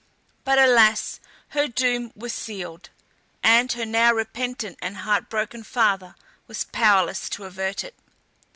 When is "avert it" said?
7.43-7.93